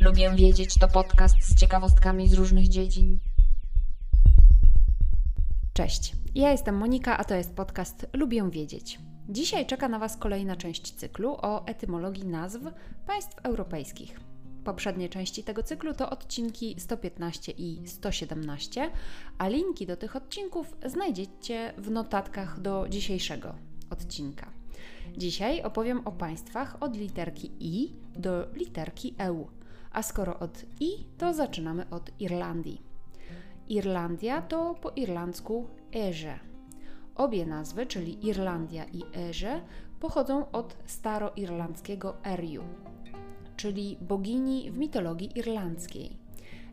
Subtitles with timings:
[0.00, 3.18] Lubię wiedzieć to podcast z ciekawostkami z różnych dziedzin.
[5.72, 8.98] Cześć, ja jestem Monika, a to jest podcast Lubię Wiedzieć.
[9.28, 12.60] Dzisiaj czeka na Was kolejna część cyklu o etymologii nazw
[13.06, 14.27] państw europejskich.
[14.64, 18.90] Poprzednie części tego cyklu to odcinki 115 i 117,
[19.38, 23.54] a linki do tych odcinków znajdziecie w notatkach do dzisiejszego
[23.90, 24.50] odcinka.
[25.16, 29.46] Dzisiaj opowiem o państwach od literki I do literki EU,
[29.92, 32.82] a skoro od I, to zaczynamy od Irlandii.
[33.68, 36.38] Irlandia to po irlandzku Erze.
[37.14, 39.60] Obie nazwy, czyli Irlandia i Erze,
[40.00, 42.64] pochodzą od staroirlandzkiego Eriu,
[43.58, 46.16] czyli bogini w mitologii irlandzkiej.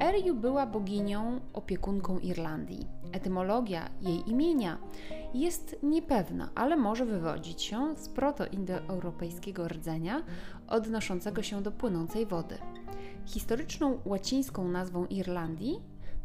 [0.00, 2.86] Eriu była boginią opiekunką Irlandii.
[3.12, 4.78] Etymologia jej imienia
[5.34, 10.22] jest niepewna, ale może wywodzić się z proto-indoeuropejskiego rdzenia
[10.68, 12.58] odnoszącego się do płynącej wody.
[13.26, 15.80] Historyczną łacińską nazwą Irlandii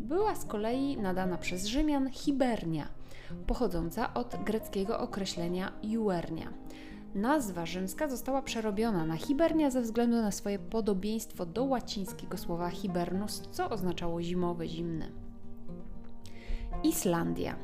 [0.00, 2.88] była z kolei nadana przez Rzymian Hibernia,
[3.46, 6.52] pochodząca od greckiego określenia juernia.
[7.16, 13.42] Nazwa rzymska została przerobiona na Hibernia ze względu na swoje podobieństwo do łacińskiego słowa hibernus,
[13.50, 15.12] co oznaczało zimowy, zimny.
[16.82, 17.56] Islandia.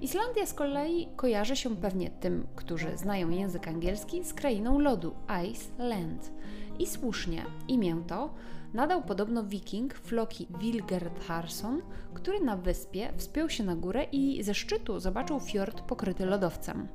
[0.00, 5.14] Islandia z kolei kojarzy się pewnie tym, którzy znają język angielski, z krainą lodu
[5.44, 6.32] Iceland.
[6.80, 8.34] I słusznie, imię to
[8.74, 11.82] nadał podobno wiking Floki Wilgertharsson,
[12.14, 16.88] który na wyspie wspiął się na górę i ze szczytu zobaczył fiord pokryty lodowcem.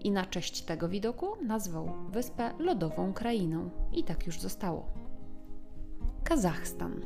[0.00, 3.70] I na cześć tego widoku nazwał wyspę lodową krainą.
[3.92, 4.86] I tak już zostało.
[6.24, 7.00] Kazachstan.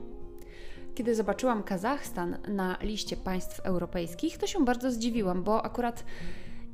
[0.95, 6.05] Kiedy zobaczyłam Kazachstan na liście państw europejskich, to się bardzo zdziwiłam, bo akurat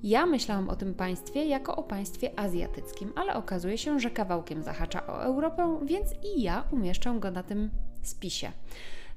[0.02, 5.06] ja myślałam o tym państwie jako o państwie azjatyckim, ale okazuje się, że kawałkiem zahacza
[5.06, 7.70] o Europę, więc i ja umieszczę go na tym
[8.02, 8.52] spisie.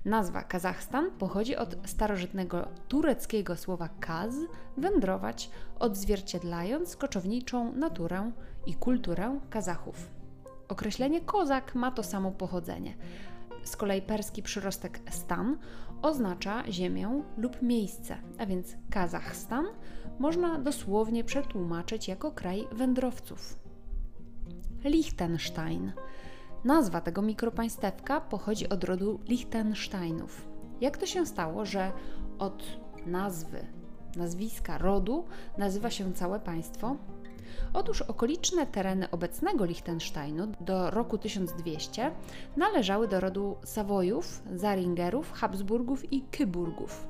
[0.05, 4.35] Nazwa Kazachstan pochodzi od starożytnego tureckiego słowa kaz,
[4.77, 8.31] wędrować, odzwierciedlając koczowniczą naturę
[8.65, 10.09] i kulturę Kazachów.
[10.67, 12.95] Określenie kozak ma to samo pochodzenie.
[13.63, 15.57] Z kolei perski przyrostek stan
[16.05, 19.65] oznacza ziemię lub miejsce, a więc Kazachstan
[20.19, 23.59] można dosłownie przetłumaczyć jako kraj wędrowców.
[24.83, 25.91] Liechtenstein.
[26.65, 30.47] Nazwa tego mikropaństewka pochodzi od rodu Liechtensteinów.
[30.81, 31.91] Jak to się stało, że
[32.39, 32.63] od
[33.05, 33.67] nazwy,
[34.15, 35.25] nazwiska rodu
[35.57, 36.97] nazywa się całe państwo?
[37.73, 42.11] Otóż okoliczne tereny obecnego Liechtensteinu do roku 1200
[42.57, 47.07] należały do rodu Sawojów, Zaringerów, Habsburgów i Kyburgów.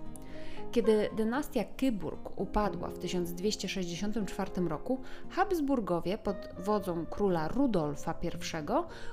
[0.75, 8.29] Kiedy dynastia Kyburg upadła w 1264 roku, Habsburgowie pod wodzą króla Rudolfa I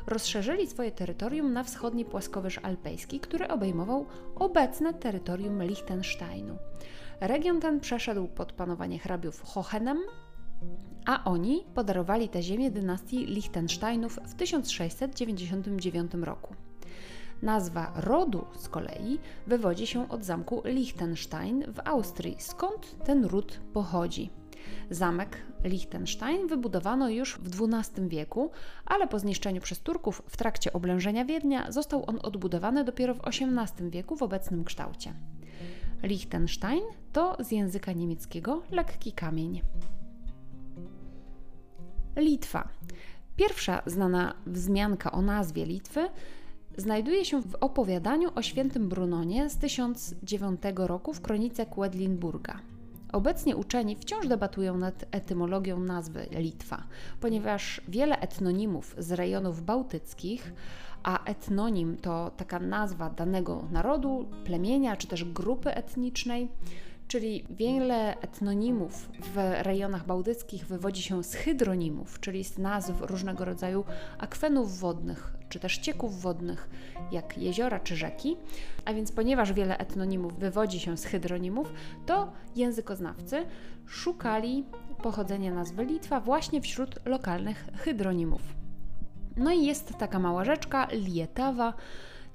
[0.06, 6.56] rozszerzyli swoje terytorium na wschodni płaskowyż alpejski, który obejmował obecne terytorium Liechtensteinu.
[7.20, 9.98] Region ten przeszedł pod panowanie hrabiów Hohenem,
[11.06, 16.54] a oni podarowali tę ziemię dynastii Liechtensteinów w 1699 roku.
[17.42, 24.30] Nazwa rodu z kolei wywodzi się od zamku Liechtenstein w Austrii, skąd ten ród pochodzi.
[24.90, 28.50] Zamek Liechtenstein wybudowano już w XII wieku,
[28.86, 33.90] ale po zniszczeniu przez Turków w trakcie oblężenia Wiednia został on odbudowany dopiero w XVIII
[33.90, 35.14] wieku w obecnym kształcie.
[36.02, 36.82] Liechtenstein
[37.12, 39.62] to z języka niemieckiego lekki kamień.
[42.16, 42.68] Litwa.
[43.36, 46.08] Pierwsza znana wzmianka o nazwie Litwy
[46.76, 52.60] znajduje się w opowiadaniu o świętym Brunonie z 1009 roku w kronice Quedlinburga.
[53.12, 56.82] Obecnie uczeni wciąż debatują nad etymologią nazwy Litwa,
[57.20, 60.52] ponieważ wiele etnonimów z rejonów bałtyckich,
[61.02, 66.48] a etnonim to taka nazwa danego narodu, plemienia czy też grupy etnicznej,
[67.12, 73.84] czyli wiele etnonimów w rejonach bałtyckich wywodzi się z hydronimów, czyli z nazw różnego rodzaju
[74.18, 76.70] akwenów wodnych, czy też cieków wodnych,
[77.10, 78.36] jak jeziora czy rzeki.
[78.84, 81.72] A więc, ponieważ wiele etnonimów wywodzi się z hydronimów,
[82.06, 83.46] to językoznawcy
[83.86, 84.64] szukali
[85.02, 88.42] pochodzenia nazwy Litwa właśnie wśród lokalnych hydronimów.
[89.36, 91.74] No i jest taka mała rzeczka, Lietawa,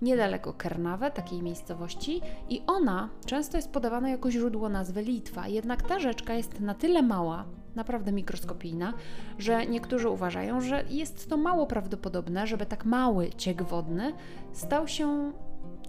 [0.02, 5.48] niedaleko Kernawe, takiej miejscowości, i ona często jest podawana jako źródło nazwy Litwa.
[5.48, 7.46] Jednak ta rzeczka jest na tyle mała,
[7.76, 8.94] naprawdę mikroskopijna,
[9.38, 14.14] że niektórzy uważają, że jest to mało prawdopodobne, żeby tak mały ciek wodny
[14.54, 15.32] stał się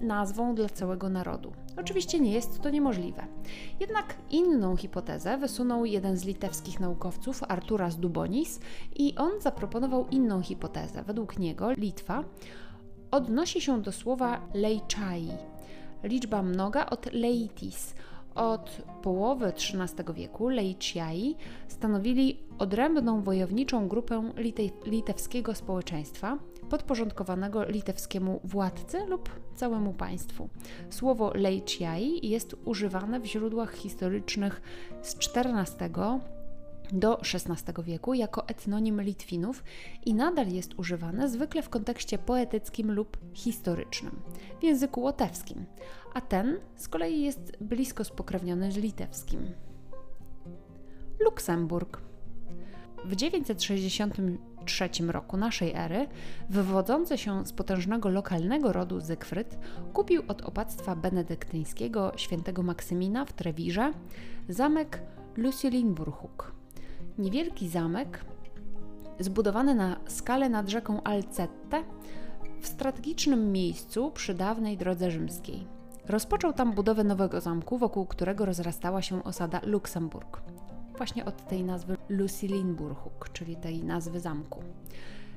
[0.00, 1.52] nazwą dla całego narodu.
[1.76, 3.26] Oczywiście nie jest to niemożliwe.
[3.80, 8.60] Jednak inną hipotezę wysunął jeden z litewskich naukowców, Arturas Dubonis,
[8.96, 11.02] i on zaproponował inną hipotezę.
[11.02, 12.24] Według niego Litwa
[13.10, 15.28] odnosi się do słowa lejczai,
[16.02, 17.94] liczba mnoga od leitis.
[18.34, 21.36] Od połowy XIII wieku Lejciai
[21.68, 24.32] stanowili odrębną wojowniczą grupę
[24.86, 26.38] litewskiego społeczeństwa,
[26.70, 30.48] podporządkowanego litewskiemu władcy lub całemu państwu.
[30.90, 34.62] Słowo Lejciai jest używane w źródłach historycznych
[35.02, 35.90] z XIV
[36.92, 39.64] do XVI wieku jako etnonim Litwinów
[40.06, 44.20] i nadal jest używane zwykle w kontekście poetyckim lub historycznym,
[44.60, 45.66] w języku łotewskim,
[46.14, 49.40] a ten z kolei jest blisko spokrewniony z litewskim.
[51.20, 52.00] Luksemburg.
[53.04, 56.06] W 963 roku naszej ery
[56.50, 59.58] wywodzący się z potężnego lokalnego rodu Zygfryd
[59.92, 63.92] kupił od opactwa benedyktyńskiego świętego Maksymina w Trewirze
[64.48, 65.02] zamek
[65.36, 66.57] Lusilinburhuk
[67.18, 68.24] Niewielki zamek,
[69.18, 71.84] zbudowany na skalę nad rzeką Alcette,
[72.60, 75.66] w strategicznym miejscu przy dawnej drodze rzymskiej.
[76.06, 80.42] Rozpoczął tam budowę nowego zamku, wokół którego rozrastała się osada Luksemburg.
[80.96, 84.62] Właśnie od tej nazwy Lusilinburhuk, czyli tej nazwy zamku.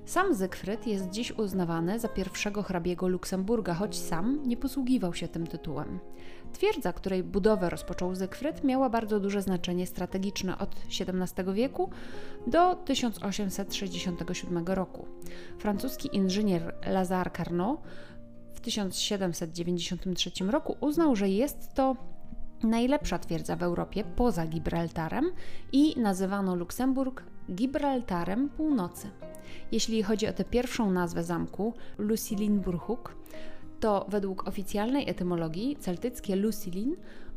[0.06, 5.48] Sam Zygfryd jest dziś uznawany za pierwszego hrabiego Luksemburga, choć sam nie posługiwał się tym
[5.48, 6.00] tytułem.
[6.53, 11.89] Twierdza, której budowę rozpoczął Zygfryd, miała bardzo duże znaczenie strategiczne od XVII wieku
[12.48, 15.06] do 1867 roku.
[15.59, 17.81] Francuski inżynier Lazare Carnot
[18.53, 21.95] w 1793 roku uznał, że jest to
[22.63, 25.31] najlepsza twierdza w Europie poza Gibraltarem
[25.72, 29.08] i nazywano Luksemburg Gibraltarem Północy.
[29.72, 33.16] Jeśli chodzi o tę pierwszą nazwę zamku, Lusilinburhuk,
[33.80, 36.96] to według oficjalnej etymologii celtyckie Lucilin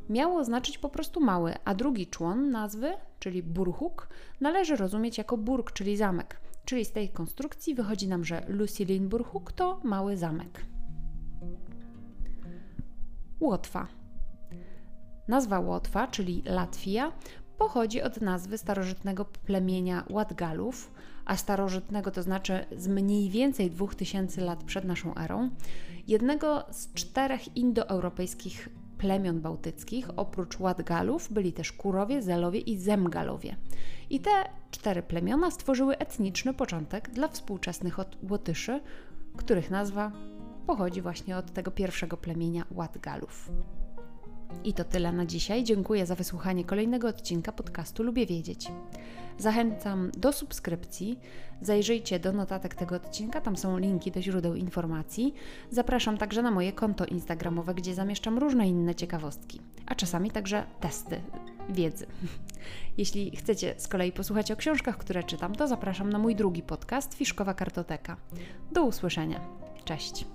[0.08, 4.08] miało znaczyć po prostu mały, a drugi człon nazwy, czyli Burhuk,
[4.40, 6.40] należy rozumieć jako burg, czyli zamek.
[6.64, 10.66] Czyli z tej konstrukcji wychodzi nam, że Lusilinburhuk to mały zamek.
[13.40, 14.03] Łotwa.
[15.28, 17.12] Nazwa Łotwa, czyli Latwia,
[17.58, 20.90] pochodzi od nazwy starożytnego plemienia Łatgalów,
[21.24, 25.50] a starożytnego to znaczy z mniej więcej 2000 lat przed naszą erą,
[26.08, 28.68] jednego z czterech indoeuropejskich
[28.98, 30.08] plemion bałtyckich.
[30.16, 33.56] Oprócz Łatgalów byli też Kurowie, Zelowie i Zemgalowie.
[34.10, 34.30] I te
[34.70, 37.98] cztery plemiona stworzyły etniczny początek dla współczesnych
[38.30, 38.80] Łotyszy,
[39.36, 40.12] których nazwa
[40.66, 43.50] pochodzi właśnie od tego pierwszego plemienia Łatgalów.
[44.64, 45.64] I to tyle na dzisiaj.
[45.64, 48.68] Dziękuję za wysłuchanie kolejnego odcinka podcastu Lubię Wiedzieć.
[49.38, 51.18] Zachęcam do subskrypcji.
[51.62, 55.34] Zajrzyjcie do notatek tego odcinka, tam są linki do źródeł informacji.
[55.70, 61.20] Zapraszam także na moje konto Instagramowe, gdzie zamieszczam różne inne ciekawostki, a czasami także testy
[61.68, 62.06] wiedzy.
[62.98, 67.14] Jeśli chcecie z kolei posłuchać o książkach, które czytam, to zapraszam na mój drugi podcast
[67.14, 68.16] Fiszkowa Kartoteka.
[68.72, 69.40] Do usłyszenia.
[69.84, 70.26] Cześć.